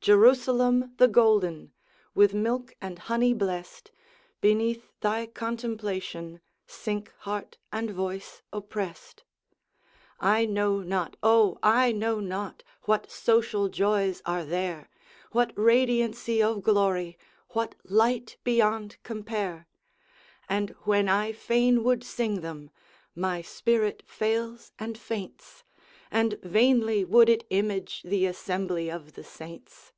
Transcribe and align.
Jerusalem 0.00 0.94
the 0.96 1.08
golden! 1.08 1.72
With 2.14 2.32
milk 2.32 2.74
and 2.80 2.98
honey 2.98 3.34
blest, 3.34 3.90
Beneath 4.40 4.88
thy 5.00 5.26
contemplation 5.26 6.40
Sink 6.66 7.12
heart 7.18 7.58
and 7.70 7.90
voice 7.90 8.40
opprest; 8.50 9.24
I 10.18 10.46
know 10.46 10.80
not, 10.80 11.16
oh, 11.22 11.58
I 11.62 11.92
know 11.92 12.20
not 12.20 12.62
What 12.84 13.10
social 13.10 13.68
joys 13.68 14.22
are 14.24 14.46
there, 14.46 14.88
What 15.32 15.52
radiancy 15.56 16.42
of 16.42 16.62
glory, 16.62 17.18
What 17.50 17.74
light 17.84 18.38
beyond 18.44 18.96
compare; 19.02 19.66
And 20.48 20.70
when 20.84 21.10
I 21.10 21.32
fain 21.32 21.84
would 21.84 22.02
sing 22.02 22.40
them, 22.40 22.70
My 23.14 23.42
spirit 23.42 24.04
fails 24.06 24.72
and 24.78 24.96
faints, 24.96 25.64
And 26.10 26.38
vainly 26.42 27.04
would 27.04 27.28
it 27.28 27.44
image 27.50 28.00
The 28.04 28.24
assembly 28.24 28.90
of 28.90 29.12
the 29.12 29.24
Saints. 29.24 29.92